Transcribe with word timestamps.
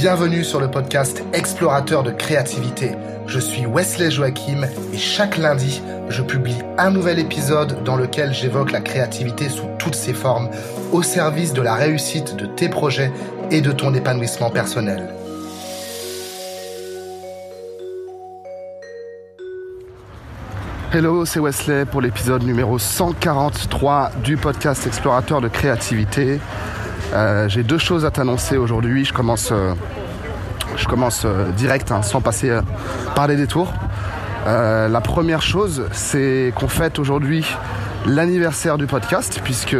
Bienvenue 0.00 0.44
sur 0.44 0.60
le 0.60 0.70
podcast 0.70 1.24
Explorateur 1.32 2.04
de 2.04 2.12
créativité. 2.12 2.92
Je 3.26 3.40
suis 3.40 3.66
Wesley 3.66 4.12
Joachim 4.12 4.64
et 4.92 4.96
chaque 4.96 5.36
lundi, 5.36 5.82
je 6.08 6.22
publie 6.22 6.54
un 6.78 6.92
nouvel 6.92 7.18
épisode 7.18 7.82
dans 7.82 7.96
lequel 7.96 8.32
j'évoque 8.32 8.70
la 8.70 8.80
créativité 8.80 9.48
sous 9.48 9.66
toutes 9.80 9.96
ses 9.96 10.14
formes 10.14 10.50
au 10.92 11.02
service 11.02 11.52
de 11.52 11.62
la 11.62 11.74
réussite 11.74 12.36
de 12.36 12.46
tes 12.46 12.68
projets 12.68 13.10
et 13.50 13.60
de 13.60 13.72
ton 13.72 13.92
épanouissement 13.92 14.50
personnel. 14.50 15.08
Hello, 20.92 21.24
c'est 21.24 21.40
Wesley 21.40 21.86
pour 21.86 22.02
l'épisode 22.02 22.44
numéro 22.44 22.78
143 22.78 24.12
du 24.22 24.36
podcast 24.36 24.86
Explorateur 24.86 25.40
de 25.40 25.48
créativité. 25.48 26.38
Euh, 27.12 27.48
J'ai 27.48 27.62
deux 27.62 27.78
choses 27.78 28.04
à 28.04 28.10
t'annoncer 28.10 28.56
aujourd'hui. 28.56 29.04
Je 29.04 29.12
commence, 29.12 29.50
euh, 29.52 29.74
je 30.76 30.86
commence 30.86 31.22
euh, 31.24 31.50
direct, 31.52 31.90
hein, 31.90 32.02
sans 32.02 32.20
passer 32.20 32.52
par 33.14 33.26
les 33.26 33.36
détours. 33.36 33.72
La 34.46 35.02
première 35.02 35.42
chose, 35.42 35.84
c'est 35.92 36.54
qu'on 36.56 36.68
fête 36.68 36.98
aujourd'hui 36.98 37.44
l'anniversaire 38.06 38.78
du 38.78 38.86
podcast, 38.86 39.42
puisque 39.44 39.76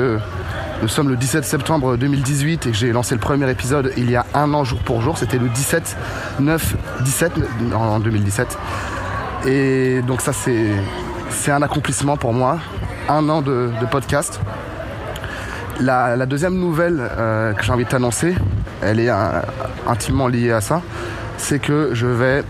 nous 0.82 0.88
sommes 0.88 1.08
le 1.08 1.16
17 1.16 1.42
septembre 1.42 1.96
2018 1.96 2.66
et 2.66 2.74
j'ai 2.74 2.92
lancé 2.92 3.14
le 3.14 3.20
premier 3.20 3.50
épisode 3.50 3.94
il 3.96 4.10
y 4.10 4.16
a 4.16 4.26
un 4.34 4.52
an 4.52 4.64
jour 4.64 4.80
pour 4.80 5.00
jour. 5.00 5.16
C'était 5.16 5.38
le 5.38 5.48
17 5.48 5.96
9 6.40 6.76
17 7.00 7.32
en 7.74 7.98
2017. 7.98 8.58
Et 9.46 10.02
donc 10.02 10.20
ça 10.20 10.34
c'est 10.34 10.66
c'est 11.30 11.52
un 11.52 11.62
accomplissement 11.62 12.18
pour 12.18 12.34
moi, 12.34 12.58
un 13.08 13.26
an 13.30 13.40
de 13.40 13.70
podcast. 13.90 14.38
La, 15.80 16.26
deuxième 16.26 16.58
nouvelle 16.58 16.98
euh, 17.00 17.52
que 17.52 17.62
j'ai 17.62 17.70
envie 17.70 17.84
de 17.84 17.88
t'annoncer, 17.88 18.34
elle 18.82 18.98
est 18.98 19.10
euh, 19.10 19.40
intimement 19.86 20.26
liée 20.26 20.50
à 20.50 20.60
ça, 20.60 20.82
c'est 21.36 21.60
que 21.60 21.90
je 21.92 22.06
vais 22.06 22.42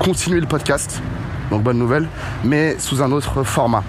continuer 0.00 0.40
le 0.40 0.48
podcast, 0.48 1.00
donc 1.50 1.62
bonne 1.62 1.78
nouvelle, 1.78 2.08
mais 2.42 2.76
sous 2.80 3.02
un 3.02 3.12
autre 3.12 3.44
format. 3.44 3.84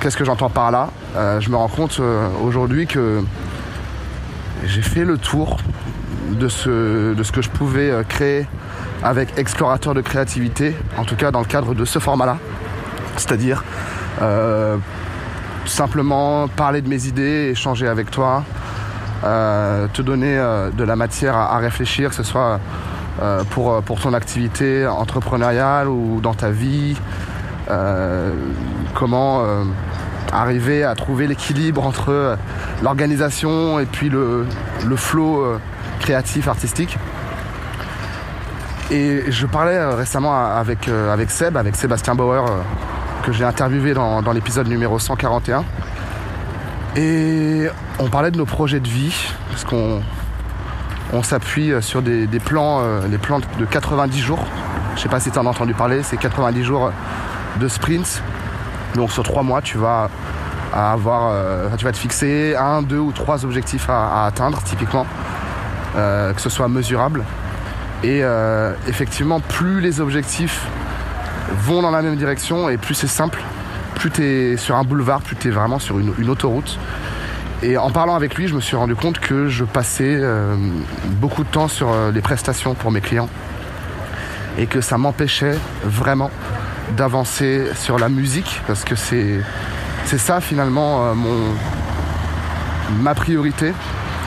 Qu'est-ce 0.00 0.18
que 0.18 0.24
j'entends 0.26 0.50
par 0.50 0.70
là? 0.70 0.90
Euh, 1.16 1.40
Je 1.40 1.48
me 1.48 1.56
rends 1.56 1.68
compte 1.68 1.98
aujourd'hui 2.42 2.86
que 2.86 3.22
j'ai 4.66 4.82
fait 4.82 5.06
le 5.06 5.16
tour 5.16 5.56
de 6.30 6.48
ce, 6.48 7.14
de 7.14 7.22
ce 7.22 7.32
que 7.32 7.40
je 7.40 7.48
pouvais 7.48 7.90
créer 8.06 8.46
avec 9.02 9.38
Explorateur 9.38 9.94
de 9.94 10.02
créativité, 10.02 10.76
en 10.98 11.04
tout 11.04 11.16
cas 11.16 11.30
dans 11.30 11.40
le 11.40 11.46
cadre 11.46 11.74
de 11.74 11.86
ce 11.86 11.98
format-là. 11.98 12.36
C'est-à-dire 13.16 13.64
simplement 15.66 16.48
parler 16.48 16.82
de 16.82 16.88
mes 16.88 17.06
idées, 17.06 17.50
échanger 17.52 17.88
avec 17.88 18.10
toi, 18.10 18.44
euh, 19.24 19.86
te 19.92 20.02
donner 20.02 20.36
euh, 20.36 20.70
de 20.70 20.84
la 20.84 20.96
matière 20.96 21.36
à, 21.36 21.58
réfléchir, 21.58 22.10
que 22.10 22.14
ce 22.14 22.24
soit 22.24 22.58
euh, 23.22 23.44
pour, 23.50 23.80
pour 23.82 24.00
ton 24.00 24.14
activité 24.14 24.86
entrepreneuriale 24.86 25.88
ou 25.88 26.20
dans 26.20 26.34
ta 26.34 26.50
vie, 26.50 26.96
comment 28.94 29.46
arriver 30.30 30.84
à 30.84 30.94
trouver 30.94 31.26
l'équilibre 31.26 31.86
entre 31.86 32.36
l'organisation 32.82 33.78
et 33.78 33.86
puis 33.86 34.10
le, 34.10 34.44
le 34.84 34.96
créatif, 36.00 36.48
artistique. 36.48 36.98
Et 38.90 39.24
je 39.30 39.46
parlais 39.46 39.82
récemment 39.94 40.34
avec, 40.34 40.86
avec 40.88 41.30
Seb, 41.30 41.56
avec 41.56 41.76
Sébastien 41.76 42.14
Bauer, 42.14 42.44
que 43.22 43.32
j'ai 43.32 43.44
interviewé 43.44 43.94
dans, 43.94 44.20
l'épisode 44.32 44.68
numéro 44.68 44.98
141. 44.98 45.64
Et 46.96 47.68
on 47.98 48.08
parlait 48.08 48.30
de 48.30 48.38
nos 48.38 48.46
projets 48.46 48.80
de 48.80 48.88
vie, 48.88 49.14
parce 49.50 49.64
qu'on 49.64 50.02
on 51.12 51.22
s'appuie 51.22 51.72
sur 51.80 52.02
des, 52.02 52.26
des 52.26 52.40
plans, 52.40 52.80
euh, 52.82 53.06
les 53.08 53.18
plans 53.18 53.40
de 53.58 53.64
90 53.64 54.20
jours. 54.20 54.44
Je 54.96 55.00
sais 55.00 55.08
pas 55.08 55.20
si 55.20 55.30
tu 55.30 55.38
en 55.38 55.46
as 55.46 55.50
entendu 55.50 55.74
parler, 55.74 56.02
c'est 56.02 56.16
90 56.16 56.64
jours 56.64 56.92
de 57.60 57.68
sprint. 57.68 58.22
Donc 58.94 59.10
sur 59.10 59.22
trois 59.22 59.42
mois, 59.42 59.62
tu 59.62 59.78
vas 59.78 60.10
avoir, 60.72 61.30
euh, 61.32 61.68
tu 61.76 61.84
vas 61.84 61.92
te 61.92 61.98
fixer 61.98 62.54
un, 62.56 62.82
deux 62.82 62.98
ou 62.98 63.12
trois 63.12 63.44
objectifs 63.44 63.88
à, 63.88 64.26
atteindre, 64.26 64.62
typiquement, 64.62 65.06
euh, 65.96 66.32
que 66.32 66.40
ce 66.40 66.50
soit 66.50 66.68
mesurable. 66.68 67.24
Et 68.02 68.20
euh, 68.22 68.74
effectivement, 68.88 69.40
plus 69.40 69.80
les 69.80 70.00
objectifs 70.00 70.66
vont 71.52 71.82
dans 71.82 71.90
la 71.90 72.02
même 72.02 72.16
direction 72.16 72.68
et 72.68 72.76
plus 72.76 72.94
c'est 72.94 73.06
simple, 73.06 73.40
plus 73.94 74.10
tu 74.10 74.24
es 74.24 74.56
sur 74.56 74.76
un 74.76 74.84
boulevard, 74.84 75.20
plus 75.20 75.36
tu 75.36 75.48
es 75.48 75.50
vraiment 75.50 75.78
sur 75.78 75.98
une, 75.98 76.28
autoroute. 76.28 76.78
Et 77.62 77.76
en 77.76 77.90
parlant 77.90 78.16
avec 78.16 78.34
lui, 78.34 78.48
je 78.48 78.54
me 78.54 78.60
suis 78.60 78.76
rendu 78.76 78.96
compte 78.96 79.20
que 79.20 79.46
je 79.48 79.64
passais 79.64 80.16
euh, 80.16 80.56
beaucoup 81.06 81.44
de 81.44 81.48
temps 81.48 81.68
sur 81.68 81.92
euh, 81.92 82.10
les 82.10 82.20
prestations 82.20 82.74
pour 82.74 82.90
mes 82.90 83.00
clients 83.00 83.28
et 84.58 84.66
que 84.66 84.80
ça 84.80 84.98
m'empêchait 84.98 85.56
vraiment 85.84 86.30
d'avancer 86.96 87.68
sur 87.76 87.98
la 87.98 88.08
musique 88.08 88.60
parce 88.66 88.84
que 88.84 88.96
c'est 88.96 89.40
c'est 90.04 90.18
ça 90.18 90.40
finalement 90.40 91.06
euh, 91.06 91.14
mon 91.14 91.54
ma 93.00 93.14
priorité. 93.14 93.72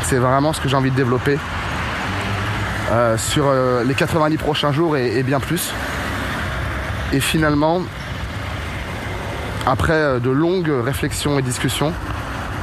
C'est 0.04 0.18
vraiment 0.18 0.54
ce 0.54 0.62
que 0.62 0.70
j'ai 0.70 0.76
envie 0.76 0.92
de 0.92 0.96
développer 0.96 1.38
sur 3.18 3.46
les 3.84 3.94
90 3.94 4.38
prochains 4.38 4.72
jours 4.72 4.96
et, 4.96 5.22
bien 5.24 5.40
plus. 5.40 5.74
Et 7.16 7.22
finalement, 7.22 7.82
après 9.66 9.94
euh, 9.94 10.20
de 10.20 10.30
longues 10.30 10.72
réflexions 10.84 11.40
et 11.40 11.42
discussions, 11.42 11.94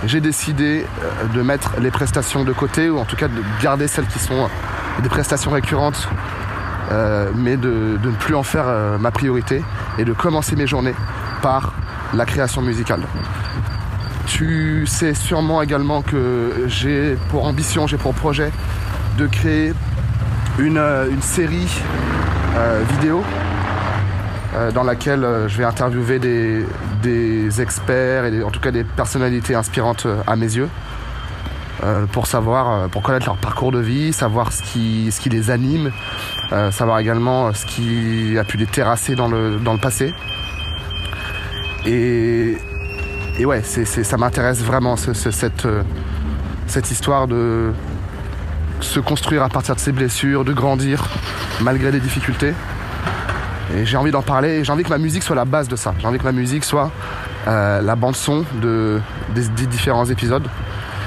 j'ai 0.04 0.20
décidé 0.20 0.84
euh, 0.84 1.24
de 1.34 1.40
mettre 1.40 1.72
les 1.80 1.90
prestations 1.90 2.44
de 2.44 2.52
côté, 2.52 2.90
ou 2.90 2.98
en 2.98 3.06
tout 3.06 3.16
cas 3.16 3.28
de 3.28 3.42
garder 3.62 3.88
celles 3.88 4.06
qui 4.06 4.18
sont 4.18 4.50
des 5.02 5.08
prestations 5.08 5.50
récurrentes, 5.50 6.06
euh, 6.90 7.30
mais 7.34 7.56
de, 7.56 7.98
ne 8.02 8.10
plus 8.10 8.34
en 8.34 8.42
faire 8.42 8.64
euh, 8.66 8.98
ma 8.98 9.10
priorité 9.10 9.64
et 9.96 10.04
de 10.04 10.12
commencer 10.12 10.54
mes 10.54 10.66
journées 10.66 10.94
par 11.40 11.72
la 12.12 12.26
création 12.26 12.60
musicale. 12.60 13.00
Tu 14.26 14.86
sais 14.86 15.14
sûrement 15.14 15.62
également 15.62 16.02
que 16.02 16.64
j'ai 16.66 17.16
pour 17.30 17.46
ambition, 17.46 17.86
j'ai 17.86 17.96
pour 17.96 18.12
projet 18.12 18.52
de 19.16 19.26
créer 19.26 19.72
une, 20.58 20.76
euh, 20.76 21.08
série 21.20 21.70
euh, 22.56 22.82
vidéo 22.92 23.22
euh, 23.24 23.41
dans 24.74 24.82
laquelle 24.82 25.26
je 25.46 25.56
vais 25.56 25.64
interviewer 25.64 26.18
des, 26.18 27.60
experts 27.60 28.26
et 28.26 28.42
en 28.42 28.50
tout 28.50 28.60
cas 28.60 28.70
des 28.70 28.84
personnalités 28.84 29.54
inspirantes 29.54 30.06
à 30.26 30.36
mes 30.36 30.56
yeux 30.56 30.68
pour 32.12 32.26
savoir, 32.26 32.88
pour 32.90 33.02
connaître 33.02 33.26
leur 33.26 33.36
parcours 33.36 33.72
de 33.72 33.80
vie, 33.80 34.12
savoir 34.12 34.52
ce 34.52 34.62
qui, 34.62 35.10
ce 35.10 35.20
qui 35.20 35.28
les 35.28 35.50
anime, 35.50 35.90
savoir 36.70 36.98
également 36.98 37.52
ce 37.52 37.66
qui 37.66 38.38
a 38.38 38.44
pu 38.44 38.56
les 38.56 38.66
terrasser 38.66 39.14
dans 39.14 39.28
le, 39.28 39.56
dans 39.56 39.72
le 39.72 39.80
passé. 39.80 40.14
Et, 41.86 42.56
et 43.38 43.44
ouais, 43.44 43.62
ça 43.62 44.16
m'intéresse 44.16 44.62
vraiment 44.62 44.96
ce, 44.96 45.12
ce, 45.12 45.30
cette, 45.30 45.66
cette 46.66 46.90
histoire 46.90 47.26
de, 47.26 47.72
se 48.82 49.00
construire 49.00 49.42
à 49.42 49.48
partir 49.48 49.74
de 49.74 49.80
ses 49.80 49.92
blessures, 49.92 50.44
de 50.44 50.52
grandir 50.52 51.08
malgré 51.60 51.90
les 51.90 52.00
difficultés. 52.00 52.52
Et 53.74 53.86
j'ai 53.86 53.96
envie 53.96 54.10
d'en 54.10 54.22
parler 54.22 54.48
et 54.50 54.64
j'ai 54.64 54.72
envie 54.72 54.84
que 54.84 54.90
ma 54.90 54.98
musique 54.98 55.22
soit 55.22 55.36
la 55.36 55.44
base 55.44 55.68
de 55.68 55.76
ça. 55.76 55.94
J'ai 55.98 56.06
envie 56.06 56.18
que 56.18 56.24
ma 56.24 56.32
musique 56.32 56.64
soit 56.64 56.90
euh, 57.48 57.80
la 57.80 57.96
bande 57.96 58.16
son 58.16 58.44
de, 58.60 59.00
des, 59.34 59.66
différents 59.66 60.04
épisodes. 60.04 60.46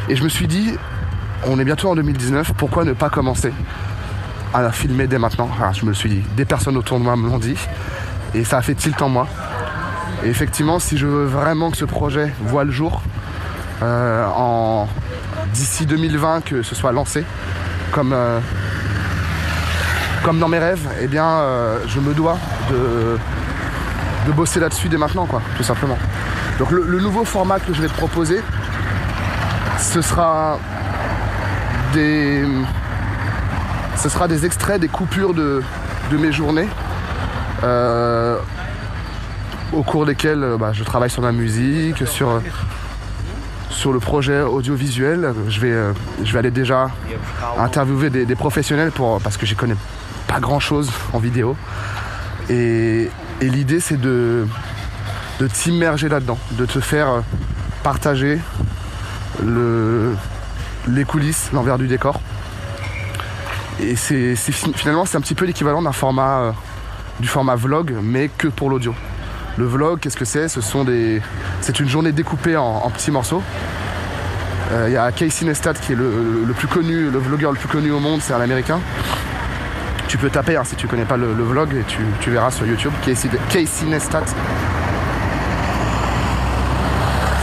Et 0.09 0.15
je 0.15 0.23
me 0.23 0.29
suis 0.29 0.47
dit, 0.47 0.73
on 1.45 1.59
est 1.59 1.65
bientôt 1.65 1.89
en 1.89 1.95
2019, 1.95 2.53
pourquoi 2.57 2.83
ne 2.83 2.93
pas 2.93 3.09
commencer 3.09 3.53
à 4.53 4.71
filmer 4.71 5.07
dès 5.07 5.19
maintenant? 5.19 5.49
Je 5.73 5.83
me 5.83 5.89
le 5.89 5.95
suis 5.95 6.09
dit, 6.09 6.23
des 6.35 6.45
personnes 6.45 6.77
autour 6.77 6.97
de 6.97 7.03
moi 7.03 7.15
me 7.15 7.29
l'ont 7.29 7.39
dit 7.39 7.57
et 8.33 8.43
ça 8.43 8.57
a 8.57 8.61
fait 8.61 8.75
tilt 8.75 9.01
en 9.01 9.09
moi. 9.09 9.27
Et 10.23 10.29
effectivement, 10.29 10.79
si 10.79 10.97
je 10.97 11.05
veux 11.07 11.25
vraiment 11.25 11.72
que 11.72 11.78
ce 11.78 11.85
projet 11.85 12.34
voit 12.41 12.63
le 12.63 12.72
jour, 12.72 13.01
euh, 13.84 14.25
en 14.35 14.87
d'ici 15.53 15.85
2020 15.85 16.41
que 16.41 16.63
ce 16.63 16.75
soit 16.75 16.91
lancé, 16.91 17.23
comme, 17.91 18.13
euh, 18.13 18.40
comme 20.25 20.39
dans 20.39 20.47
mes 20.47 20.57
rêves, 20.57 20.89
eh 20.99 21.05
bien, 21.05 21.23
euh, 21.23 21.77
je 21.85 21.99
me 21.99 22.11
dois 22.16 22.39
de, 22.72 24.31
bosser 24.31 24.59
là-dessus 24.59 24.89
dès 24.89 24.97
maintenant, 24.97 25.27
quoi, 25.27 25.39
tout 25.55 25.61
simplement. 25.61 25.99
Donc 26.57 26.72
le, 26.72 26.99
nouveau 26.99 27.23
format 27.23 27.59
que 27.59 27.72
je 27.75 27.79
vais 27.79 27.87
te 27.87 27.93
proposer, 27.93 28.41
ce 29.77 30.01
sera 30.01 30.57
des, 31.93 32.43
ce 33.97 34.09
sera 34.09 34.27
des 34.27 34.47
extraits, 34.47 34.81
des 34.81 34.87
coupures 34.87 35.35
de, 35.35 35.61
mes 36.11 36.31
journées. 36.31 36.67
Euh, 37.63 38.39
au 39.73 39.83
cours 39.83 40.07
desquelles 40.07 40.55
bah, 40.59 40.71
je 40.73 40.83
travaille 40.83 41.11
sur 41.11 41.21
ma 41.21 41.31
musique, 41.31 42.07
sur, 42.07 42.41
sur 43.69 43.93
le 43.93 43.99
projet 43.99 44.41
audiovisuel. 44.41 45.35
Je 45.49 45.59
vais, 45.59 45.71
euh, 45.71 45.93
je 46.23 46.33
vais 46.33 46.39
aller 46.39 46.51
déjà 46.51 46.89
interviewer 47.59 48.09
des, 48.09 48.25
des 48.25 48.35
professionnels 48.35 48.91
pour, 48.91 49.21
parce 49.21 49.37
que 49.37 49.45
j'y 49.45 49.55
connais 49.55 49.75
pas 50.27 50.39
grand 50.39 50.59
chose 50.59 50.91
en 51.13 51.19
vidéo. 51.19 51.55
Et, 52.49 53.09
et 53.41 53.49
l'idée, 53.49 53.79
c'est 53.79 53.99
de, 53.99 54.47
de 55.39 55.47
t'immerger 55.47 56.09
là-dedans, 56.09 56.37
de 56.51 56.66
te 56.66 56.79
faire 56.79 57.23
partager 57.83 58.39
le, 59.43 60.16
les 60.87 61.05
coulisses, 61.05 61.49
l'envers 61.53 61.77
du 61.77 61.87
décor. 61.87 62.19
et 63.79 63.95
c'est 63.95 64.35
finalement 64.35 65.05
c'est 65.05 65.17
un 65.17 65.22
petit 65.22 65.35
peu 65.35 65.45
l'équivalent 65.45 65.81
d'un 65.81 65.91
format 65.91 66.53
du 67.19 67.28
format 67.28 67.55
vlog, 67.55 67.95
mais 68.01 68.29
que 68.29 68.47
pour 68.47 68.69
l'audio. 68.69 68.93
Le 69.57 69.66
vlog, 69.66 69.99
qu'est-ce 69.99 70.17
que 70.17 70.25
c'est? 70.25 70.49
Ce 70.49 70.59
sont 70.59 70.83
des, 70.83 71.21
c'est 71.61 71.79
une 71.79 71.87
journée 71.87 72.11
découpée 72.11 72.57
en, 72.57 72.89
petits 72.89 73.11
morceaux. 73.11 73.41
Il 74.87 74.91
y 74.91 74.97
a 74.97 75.11
Casey 75.11 75.45
Neistat 75.45 75.75
qui 75.75 75.93
est 75.93 75.95
le, 75.95 76.53
plus 76.57 76.67
connu, 76.67 77.09
le 77.09 77.19
vlogueur 77.19 77.51
le 77.51 77.57
plus 77.57 77.69
connu 77.69 77.91
au 77.91 77.99
monde, 77.99 78.19
c'est 78.21 78.33
un 78.33 78.41
américain. 78.41 78.79
Tu 80.07 80.17
peux 80.17 80.29
taper 80.29 80.55
hein, 80.55 80.63
si 80.63 80.75
tu 80.75 80.87
connais 80.87 81.05
pas 81.05 81.17
le, 81.17 81.28
vlog 81.28 81.73
et 81.73 81.84
tu, 82.22 82.29
verras 82.29 82.52
sur 82.52 82.66
YouTube 82.66 82.93
Casey, 83.05 83.29
Casey 83.49 83.85
Neistat. 83.87 84.23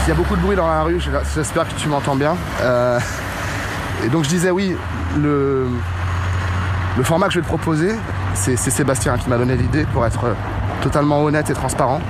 Il 0.05 0.09
y 0.09 0.11
a 0.11 0.15
beaucoup 0.15 0.35
de 0.35 0.41
bruit 0.41 0.55
dans 0.55 0.67
la 0.67 0.83
rue, 0.83 0.99
j'espère 1.35 1.67
que 1.67 1.75
tu 1.75 1.87
m'entends 1.87 2.15
bien. 2.15 2.35
Euh, 2.61 2.99
et 4.05 4.09
donc 4.09 4.23
je 4.25 4.29
disais 4.29 4.51
oui, 4.51 4.75
le, 5.17 5.67
le 6.97 7.03
format 7.03 7.27
que 7.27 7.33
je 7.33 7.39
vais 7.39 7.43
te 7.43 7.49
proposer, 7.49 7.95
c'est 8.35 8.57
Sébastien 8.57 9.17
qui 9.17 9.29
m'a 9.29 9.37
donné 9.37 9.55
l'idée 9.55 9.85
pour 9.93 10.05
être 10.05 10.35
totalement 10.81 11.23
honnête 11.23 11.49
et 11.49 11.53
transparent. 11.53 12.01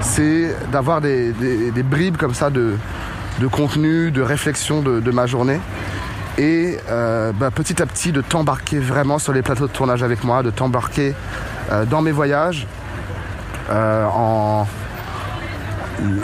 C'est 0.00 0.54
d'avoir 0.70 1.00
des, 1.00 1.32
bribes 1.84 2.16
comme 2.16 2.34
ça 2.34 2.50
de, 2.50 2.76
contenu, 3.50 4.10
de 4.10 4.22
réflexion 4.22 4.82
de, 4.82 5.10
ma 5.10 5.26
journée. 5.26 5.58
Et 6.38 6.78
euh, 6.88 7.32
bah, 7.32 7.50
petit 7.50 7.82
à 7.82 7.86
petit 7.86 8.12
de 8.12 8.20
t'embarquer 8.20 8.78
vraiment 8.78 9.18
sur 9.18 9.32
les 9.32 9.42
plateaux 9.42 9.66
de 9.66 9.72
tournage 9.72 10.02
avec 10.02 10.24
moi, 10.24 10.42
de 10.42 10.50
t'embarquer 10.50 11.14
euh, 11.70 11.84
dans 11.84 12.02
mes 12.02 12.12
voyages 12.12 12.66
en, 13.70 14.66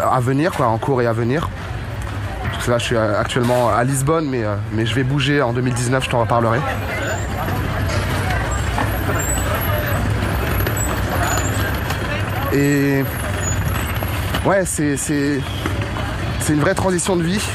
à 0.02 0.20
venir, 0.20 0.52
quoi, 0.52 0.66
en 0.66 0.78
cours 0.78 1.02
et 1.02 1.06
à 1.06 1.12
venir. 1.12 1.48
Parce 2.52 2.66
que 2.66 2.70
là, 2.70 2.78
je 2.78 2.84
suis 2.84 2.96
actuellement 2.96 3.70
à 3.70 3.84
Lisbonne, 3.84 4.28
mais, 4.28 4.44
euh, 4.44 4.56
mais 4.72 4.84
je 4.84 4.94
vais 4.94 5.04
bouger 5.04 5.40
en 5.42 5.52
2019, 5.52 6.04
je 6.04 6.10
t'en 6.10 6.20
reparlerai. 6.20 6.58
Et 12.52 13.04
ouais, 14.44 14.64
c'est, 14.64 14.96
une 16.48 16.60
vraie 16.60 16.74
transition 16.74 17.14
de 17.16 17.22
vie. 17.22 17.46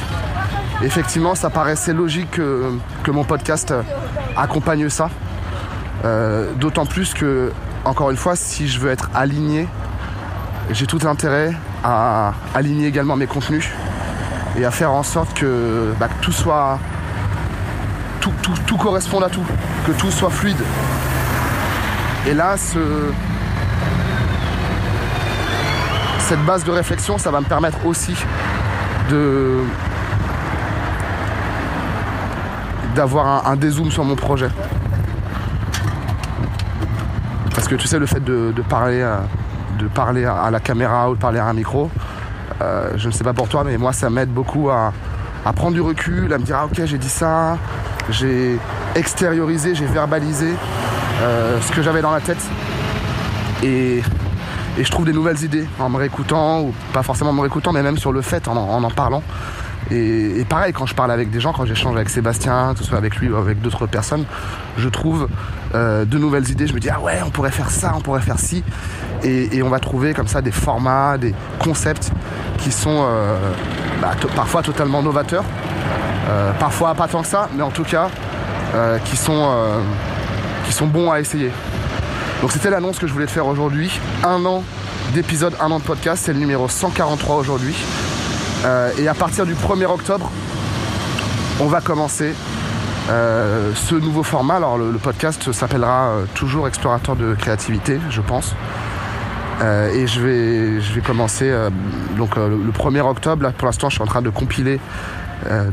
Effectivement, 0.84 1.34
ça 1.34 1.50
paraissait 1.50 1.94
logique 1.94 2.32
que, 2.32 3.12
mon 3.12 3.24
podcast 3.24 3.74
accompagne 4.36 4.90
ça. 4.90 5.10
Euh, 6.04 6.52
d'autant 6.56 6.86
plus 6.86 7.14
que, 7.14 7.54
encore 7.86 8.12
une 8.12 8.18
fois, 8.18 8.36
si 8.36 8.68
je 8.68 8.80
veux 8.80 8.92
être 8.92 9.10
aligné, 9.16 9.68
j'ai 10.72 10.86
tout 10.86 11.00
intérêt 11.08 11.54
à 11.86 12.34
aligner 12.54 12.88
également 12.88 13.16
mes 13.16 13.28
contenus 13.28 13.70
et 14.58 14.66
à 14.66 14.72
faire 14.72 14.92
en 14.92 15.04
sorte 15.04 15.34
que, 15.34 15.94
bah, 16.00 16.10
tout 16.22 16.34
soit. 16.34 16.80
Tout, 18.20 18.32
tout, 18.66 18.78
corresponde 18.78 19.24
à 19.24 19.30
tout, 19.30 19.44
que 19.86 19.92
tout 19.92 20.10
soit 20.10 20.30
fluide. 20.30 20.62
Et 22.26 22.34
là, 22.34 22.56
ce, 22.56 22.80
cette 26.20 26.44
base 26.46 26.64
de 26.64 26.72
réflexion, 26.72 27.18
ça 27.18 27.32
va 27.32 27.42
me 27.42 27.46
permettre 27.46 27.86
aussi 27.86 28.16
de 29.10 29.60
d'avoir 32.96 33.48
un, 33.48 33.56
dézoom 33.56 33.92
sur 33.92 34.04
mon 34.04 34.16
projet. 34.16 34.50
Parce 37.54 37.68
que 37.68 37.76
tu 37.76 37.88
sais, 37.88 38.00
le 38.00 38.06
fait 38.06 38.24
de, 38.24 38.54
parler 38.68 39.02
à, 39.02 39.22
de 39.80 39.88
parler 39.88 40.26
à 40.26 40.50
la 40.52 40.60
caméra 40.60 41.10
ou 41.10 41.16
de 41.16 41.20
parler 41.20 41.40
à 41.40 41.46
un 41.46 41.54
micro. 41.54 41.90
Euh, 42.62 42.92
je 42.96 43.08
ne 43.08 43.14
sais 43.14 43.24
pas 43.24 43.34
pour 43.34 43.48
toi, 43.48 43.64
mais 43.64 43.78
moi 43.78 43.94
ça 43.94 44.10
m'aide 44.10 44.30
beaucoup 44.30 44.70
à, 44.70 44.94
prendre 45.56 45.74
du 45.74 45.82
recul, 45.82 46.32
à 46.34 46.38
me 46.38 46.44
dire 46.44 46.58
ah 46.60 46.66
ok 46.66 46.86
j'ai 46.86 46.98
dit 46.98 47.10
ça, 47.10 47.58
j'ai 48.10 48.58
extériorisé, 48.96 49.76
j'ai 49.76 49.86
verbalisé 49.86 50.54
euh, 51.22 51.60
ce 51.62 51.72
que 51.72 51.82
j'avais 51.82 52.02
dans 52.02 52.12
la 52.12 52.22
tête. 52.22 52.44
Et, 53.64 54.02
je 54.76 54.90
trouve 54.90 55.06
des 55.06 55.14
nouvelles 55.14 55.42
idées 55.44 55.68
en 55.80 55.88
me 55.88 55.98
réécoutant, 55.98 56.62
ou 56.62 56.74
pas 56.94 57.04
forcément 57.04 57.30
en 57.30 57.34
me 57.34 57.42
réécoutant, 57.42 57.72
mais 57.72 57.84
même 57.84 57.98
sur 57.98 58.12
le 58.12 58.22
fait, 58.22 58.48
en 58.48 58.56
en, 58.56 58.90
parlant. 58.90 59.22
Et, 59.92 60.46
pareil, 60.48 60.74
quand 60.74 60.86
je 60.86 60.96
parle 60.96 61.12
avec 61.12 61.30
des 61.30 61.40
gens, 61.40 61.54
quand 61.54 61.66
j'échange 61.66 61.96
avec 61.96 62.10
Sébastien, 62.10 62.74
que 62.74 62.80
ce 62.80 62.86
soit 62.86 62.98
avec 62.98 63.18
lui 63.18 63.30
ou 63.30 63.36
avec 63.36 63.62
d'autres 63.62 63.88
personnes, 63.88 64.26
je 64.78 64.90
trouve 64.90 65.28
euh, 65.76 66.06
de 66.06 66.18
nouvelles 66.18 66.50
idées. 66.50 66.68
Je 66.68 66.74
me 66.74 66.80
dis, 66.80 66.90
ah 66.90 67.00
ouais, 67.00 67.20
on 67.26 67.30
pourrait 67.30 67.52
faire 67.52 67.70
ça, 67.70 67.94
on 67.96 68.02
pourrait 68.02 68.22
faire 68.22 68.40
ci. 68.40 68.64
Et, 69.24 69.62
on 69.64 69.70
va 69.70 69.80
trouver 69.80 70.14
comme 70.14 70.28
ça 70.28 70.42
des 70.42 70.52
formats, 70.52 71.18
des 71.18 71.34
concepts 71.60 72.12
qui 72.58 72.72
sont 72.72 73.06
euh, 73.08 73.38
bah, 74.02 74.12
parfois 74.36 74.62
totalement 74.62 75.02
novateurs, 75.02 75.46
euh, 76.30 76.52
parfois 76.60 76.94
pas 76.94 77.08
tant 77.08 77.22
que 77.22 77.28
ça, 77.28 77.50
mais 77.56 77.64
en 77.64 77.72
tout 77.72 77.84
cas 77.84 78.10
qui, 79.06 79.16
sont, 79.16 79.56
qui 80.66 80.74
sont 80.74 80.88
bons 80.88 81.12
à 81.12 81.20
essayer. 81.20 81.52
Donc 82.42 82.52
c'était 82.52 82.72
l'annonce 82.72 82.98
que 82.98 83.06
je 83.06 83.14
voulais 83.14 83.28
te 83.28 83.32
faire 83.32 83.46
aujourd'hui. 83.46 84.00
Un 84.24 84.44
an 84.46 84.64
d'épisode, 85.14 85.54
un 85.62 85.70
an 85.70 85.78
de 85.78 85.84
podcast, 85.84 86.24
c'est 86.26 86.34
le 86.34 86.40
numéro 86.40 86.68
143 86.68 87.36
aujourd'hui. 87.36 87.76
Et 88.98 89.08
à 89.08 89.14
partir 89.14 89.46
du 89.46 89.56
1er 89.56 89.86
octobre, 89.86 90.32
on 91.60 91.68
va 91.68 91.82
commencer 91.82 92.34
euh, 93.10 93.74
ce 93.76 93.96
nouveau 93.96 94.24
format, 94.24 94.56
alors 94.56 94.78
le, 94.78 94.92
podcast 94.94 95.52
s'appellera 95.52 96.08
euh, 96.08 96.26
toujours 96.34 96.68
Explorateur 96.68 97.16
de 97.18 97.36
créativité, 97.36 98.00
je 98.10 98.22
pense. 98.22 98.56
Euh, 99.62 99.94
et 99.94 100.08
je 100.08 100.22
vais, 100.22 100.82
je 100.82 100.94
vais 100.94 101.02
commencer 101.02 101.54
donc 102.18 102.36
le 102.38 102.72
1er 102.72 103.02
octobre. 103.02 103.44
Là, 103.44 103.52
pour 103.52 103.66
l'instant, 103.66 103.90
je 103.90 103.96
suis 103.96 104.04
en 104.04 104.08
train 104.08 104.22
de 104.22 104.30
compiler 104.30 104.80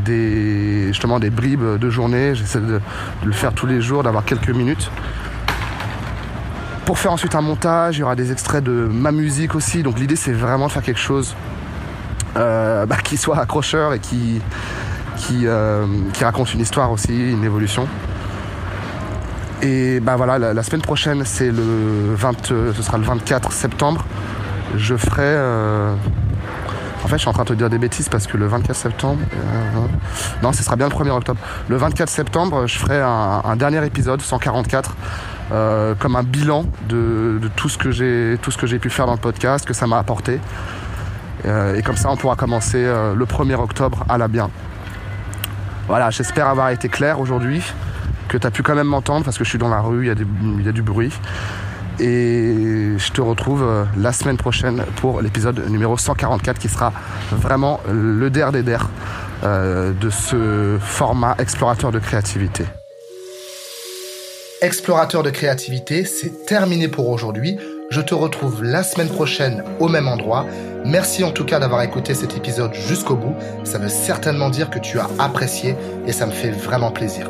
des, 0.05 0.89
justement 0.89 1.21
des 1.21 1.31
bribes 1.31 1.79
de 1.79 1.91
journée. 1.91 2.35
J'essaie 2.35 2.61
de, 2.61 2.81
le 3.25 3.33
faire 3.33 3.53
tous 3.53 3.67
les 3.67 3.81
jours, 3.81 4.03
d'avoir 4.03 4.25
quelques 4.25 4.51
minutes. 4.51 4.91
Pour 6.85 6.99
faire 6.99 7.13
ensuite 7.13 7.37
un 7.37 7.41
montage, 7.41 7.99
il 7.99 8.01
y 8.01 8.03
aura 8.03 8.17
des 8.17 8.33
extraits 8.33 8.65
de 8.65 8.89
ma 8.91 9.13
musique 9.13 9.55
aussi. 9.55 9.83
Donc 9.83 9.99
l'idée, 9.99 10.17
c'est 10.17 10.33
vraiment 10.33 10.67
de 10.67 10.73
faire 10.73 10.83
quelque 10.83 11.01
chose 11.01 11.37
bah, 12.35 12.97
qui 13.03 13.17
soit 13.17 13.39
accrocheur 13.39 13.95
et 13.95 13.99
qui, 13.99 14.41
euh, 15.45 15.87
qui, 16.13 16.25
raconte 16.25 16.55
une 16.55 16.61
histoire 16.61 16.91
aussi, 16.91 17.31
une 17.31 17.45
évolution. 17.45 17.87
Et 19.63 20.01
ben 20.01 20.17
voilà, 20.17 20.39
la, 20.39 20.63
semaine 20.63 20.81
prochaine, 20.81 21.23
c'est 21.25 21.51
le 21.51 22.15
20, 22.15 22.51
euh, 22.51 22.73
ce 22.75 22.83
sera 22.83 22.99
le 22.99 23.05
24 23.05 23.53
septembre. 23.53 24.05
Je 24.77 24.97
ferai. 24.97 25.23
Euh, 25.23 25.95
en 27.05 27.09
fait, 27.09 27.17
je 27.17 27.21
suis 27.21 27.29
en 27.29 27.33
train 27.33 27.45
de 27.45 27.49
te 27.49 27.55
dire 27.55 27.71
des 27.71 27.79
bêtises 27.79 28.09
parce 28.09 28.27
que 28.27 28.37
le 28.37 28.47
24 28.47 28.77
septembre. 28.77 29.21
non, 30.43 30.53
ce 30.53 30.63
sera 30.63 30.77
bien 30.77 30.89
le 30.89 30.95
1er 30.95 31.11
octobre. 31.11 31.41
Le 31.69 31.77
24 31.77 32.09
septembre, 32.09 32.67
je 32.67 32.79
ferai 32.79 33.01
un, 33.01 33.57
dernier 33.57 33.85
épisode, 33.85 34.21
144, 34.21 34.97
comme 35.99 36.17
un 36.17 36.23
bilan 36.23 36.65
de, 36.89 37.41
tout 37.57 37.69
ce 37.69 37.79
que 37.79 37.91
j'ai 37.91 38.39
tout 38.43 38.51
ce 38.51 38.59
que 38.59 38.67
j'ai 38.67 38.79
pu 38.79 38.91
faire 38.91 39.07
dans 39.07 39.15
le 39.15 39.19
podcast, 39.19 39.67
que 39.67 39.75
ça 39.75 39.87
m'a 39.87 39.99
apporté. 39.99 40.41
Et 41.45 41.83
comme 41.83 41.97
ça, 41.97 42.11
on 42.11 42.17
pourra 42.17 42.37
commencer 42.37 42.83
le 42.83 43.25
1er 43.25 43.55
octobre 43.55 44.05
à 44.09 44.19
la 44.19 44.29
bien. 44.29 44.51
Voilà, 45.89 46.11
j'espère 46.11 46.47
avoir 46.47 46.71
été 46.71 46.89
clair 46.89 47.19
aujourd'hui, 47.19 47.63
que 48.29 48.39
tu 48.39 48.47
as 48.47 48.51
pu 48.51 48.63
quand 48.63 48.77
même 48.77 48.87
m'entendre 48.87 49.25
parce 49.25 49.37
que 49.37 49.45
je 49.45 49.49
suis 49.49 49.59
dans 49.59 49.69
la 49.69 49.81
rue, 49.81 50.05
il 50.05 50.65
y, 50.65 50.69
a 50.69 50.73
du 50.73 50.83
bruit. 50.83 51.13
Et 51.99 52.95
je 52.97 53.11
te 53.11 53.21
retrouve 53.21 53.63
euh, 53.63 53.85
la 53.99 54.13
semaine 54.13 54.37
prochaine 54.37 54.85
pour 54.97 55.21
l'épisode 55.21 55.69
numéro 55.69 55.99
144 55.99 56.59
qui 56.59 56.69
sera 56.69 56.93
vraiment 57.33 57.81
le 57.93 58.31
der 58.31 58.53
des 58.53 58.63
der 58.63 58.89
euh, 59.43 59.93
de 59.93 60.09
ce 60.09 60.79
format 60.81 61.35
explorateur 61.39 61.93
de 61.93 61.99
créativité. 61.99 62.65
Explorateur 64.63 65.23
de 65.23 65.31
créativité, 65.31 66.05
c'est 66.05 66.47
terminé 66.47 66.89
pour 66.89 67.09
aujourd'hui. 67.09 67.59
Je 67.91 68.01
te 68.01 68.15
retrouve 68.15 68.63
la 68.63 68.85
semaine 68.85 69.09
prochaine 69.09 69.65
au 69.81 69.89
même 69.89 70.07
endroit. 70.07 70.47
Merci 70.85 71.25
en 71.25 71.33
tout 71.33 71.45
cas 71.45 71.59
d'avoir 71.59 71.83
écouté 71.83 72.15
cet 72.15 72.37
épisode 72.37 72.73
jusqu'au 72.73 73.17
bout. 73.17 73.35
Ça 73.65 73.79
veut 73.79 73.89
certainement 73.89 74.49
dire 74.49 74.71
que 74.71 74.79
tu 74.79 75.01
as 75.01 75.09
apprécié 75.19 75.75
et 76.07 76.13
ça 76.13 76.27
me 76.27 76.31
fait 76.31 76.53
vraiment 76.53 76.93
plaisir. 76.93 77.29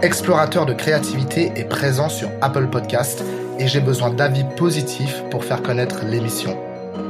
Explorateur 0.00 0.64
de 0.64 0.72
créativité 0.72 1.52
est 1.54 1.68
présent 1.68 2.08
sur 2.08 2.30
Apple 2.40 2.68
Podcast 2.68 3.22
et 3.58 3.68
j'ai 3.68 3.80
besoin 3.80 4.08
d'avis 4.08 4.44
positifs 4.56 5.22
pour 5.30 5.44
faire 5.44 5.62
connaître 5.62 6.06
l'émission. 6.06 6.56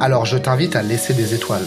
Alors 0.01 0.27
je 0.27 0.37
t'invite 0.37 0.75
à 0.75 0.83
laisser 0.83 1.15
des 1.15 1.33
étoiles. 1.33 1.67